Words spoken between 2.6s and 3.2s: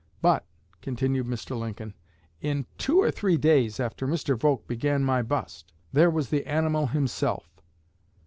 two or